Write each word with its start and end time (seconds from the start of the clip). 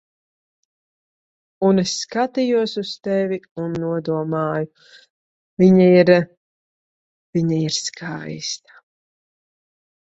Un 1.67 1.81
es 1.81 1.91
skatījos 2.05 2.73
uz 2.83 2.95
tevi 3.09 3.39
un 3.65 3.77
nodomāju: 3.85 4.67
"Viņa 5.65 5.89
ir... 6.01 6.13
Viņa 7.37 7.63
ir 7.71 7.81
skaista." 7.81 8.83